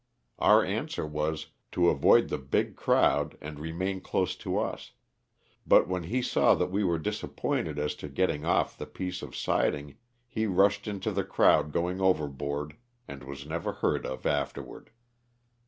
Our 0.39 0.65
answer 0.65 1.05
was, 1.05 1.49
to 1.73 1.89
avoid 1.91 2.29
the 2.29 2.39
big 2.39 2.75
crowd 2.75 3.37
and 3.39 3.59
remain 3.59 4.01
close 4.01 4.35
to 4.37 4.57
us, 4.57 4.93
but 5.63 5.87
when 5.87 6.05
he 6.05 6.23
saw 6.23 6.55
that 6.55 6.71
we 6.71 6.83
were 6.83 6.97
disappointed 6.97 7.77
as 7.77 7.93
to 7.97 8.09
getting 8.09 8.43
off 8.43 8.75
the 8.75 8.87
piece 8.87 9.21
of 9.21 9.35
siding 9.35 9.97
he 10.25 10.47
rushed 10.47 10.87
into 10.87 11.11
the 11.11 11.23
crowd 11.23 11.71
going 11.71 12.01
overboard 12.01 12.77
and 13.07 13.23
was 13.23 13.45
never 13.45 13.73
heard 13.73 14.07
of 14.07 14.25
afterward. 14.25 14.89